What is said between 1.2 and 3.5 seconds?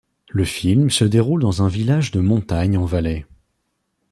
dans un village de montagne en Valais.